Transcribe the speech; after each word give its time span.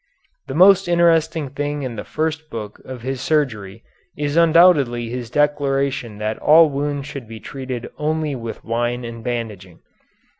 The 0.47 0.55
most 0.55 0.87
interesting 0.87 1.49
thing 1.51 1.83
in 1.83 1.95
the 1.95 2.03
first 2.03 2.49
book 2.49 2.81
of 2.83 3.03
his 3.03 3.21
surgery 3.21 3.83
is 4.17 4.35
undoubtedly 4.35 5.09
his 5.09 5.29
declaration 5.29 6.17
that 6.17 6.39
all 6.39 6.71
wounds 6.71 7.05
should 7.05 7.27
be 7.27 7.39
treated 7.39 7.87
only 7.99 8.33
with 8.33 8.63
wine 8.65 9.05
and 9.05 9.23
bandaging. 9.23 9.81